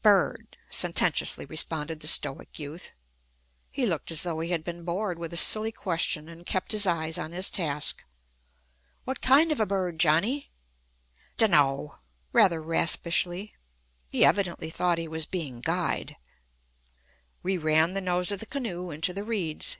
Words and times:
"Bird!" 0.00 0.56
sententiously 0.70 1.44
responded 1.44 2.00
the 2.00 2.06
stoic 2.06 2.58
youth. 2.58 2.92
He 3.70 3.84
looked 3.84 4.10
as 4.10 4.22
though 4.22 4.40
he 4.40 4.48
had 4.48 4.64
been 4.64 4.84
bored 4.86 5.18
with 5.18 5.34
a 5.34 5.36
silly 5.36 5.70
question, 5.70 6.30
and 6.30 6.46
kept 6.46 6.72
his 6.72 6.86
eyes 6.86 7.18
on 7.18 7.32
his 7.32 7.50
task. 7.50 8.02
"What 9.04 9.20
kind 9.20 9.52
of 9.52 9.60
a 9.60 9.66
bird, 9.66 10.00
Johnny?" 10.00 10.50
"D'no!" 11.36 11.98
rather 12.32 12.62
raspishly. 12.62 13.52
He 14.10 14.24
evidently 14.24 14.70
thought 14.70 14.96
he 14.96 15.08
was 15.08 15.26
being 15.26 15.60
guyed. 15.60 16.16
We 17.42 17.58
ran 17.58 17.92
the 17.92 18.00
nose 18.00 18.30
of 18.32 18.40
the 18.40 18.46
canoe 18.46 18.88
into 18.90 19.12
the 19.12 19.24
reeds. 19.24 19.74